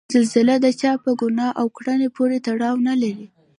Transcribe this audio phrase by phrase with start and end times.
[0.13, 3.25] زلزله د چا په ګناه او کړنه پورې تړاو نلري.